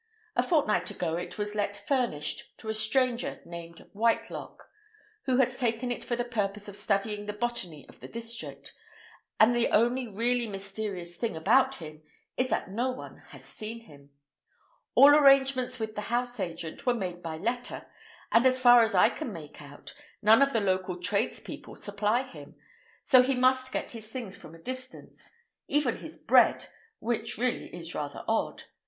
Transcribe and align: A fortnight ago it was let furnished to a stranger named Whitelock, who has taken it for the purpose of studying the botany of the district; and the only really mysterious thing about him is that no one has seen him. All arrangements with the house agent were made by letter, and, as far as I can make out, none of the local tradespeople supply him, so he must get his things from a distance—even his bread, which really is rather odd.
A 0.35 0.41
fortnight 0.41 0.89
ago 0.89 1.13
it 1.15 1.37
was 1.37 1.53
let 1.53 1.77
furnished 1.77 2.57
to 2.57 2.69
a 2.69 2.73
stranger 2.73 3.39
named 3.45 3.87
Whitelock, 3.93 4.67
who 5.25 5.37
has 5.37 5.59
taken 5.59 5.91
it 5.91 6.03
for 6.03 6.15
the 6.15 6.23
purpose 6.25 6.67
of 6.67 6.75
studying 6.75 7.27
the 7.27 7.33
botany 7.33 7.87
of 7.87 7.99
the 7.99 8.07
district; 8.07 8.73
and 9.39 9.55
the 9.55 9.67
only 9.67 10.07
really 10.07 10.47
mysterious 10.47 11.17
thing 11.17 11.35
about 11.35 11.75
him 11.75 12.01
is 12.35 12.49
that 12.49 12.71
no 12.71 12.89
one 12.89 13.17
has 13.27 13.45
seen 13.45 13.81
him. 13.81 14.09
All 14.95 15.13
arrangements 15.13 15.77
with 15.77 15.93
the 15.93 16.01
house 16.09 16.39
agent 16.39 16.87
were 16.87 16.95
made 16.95 17.21
by 17.21 17.37
letter, 17.37 17.85
and, 18.31 18.43
as 18.47 18.59
far 18.59 18.81
as 18.81 18.95
I 18.95 19.11
can 19.11 19.31
make 19.31 19.61
out, 19.61 19.93
none 20.19 20.41
of 20.41 20.51
the 20.51 20.61
local 20.61 20.99
tradespeople 20.99 21.75
supply 21.75 22.23
him, 22.23 22.55
so 23.05 23.21
he 23.21 23.35
must 23.35 23.71
get 23.71 23.91
his 23.91 24.07
things 24.09 24.35
from 24.35 24.55
a 24.55 24.59
distance—even 24.63 25.97
his 25.97 26.17
bread, 26.17 26.69
which 26.97 27.37
really 27.37 27.67
is 27.67 27.93
rather 27.93 28.25
odd. 28.27 28.63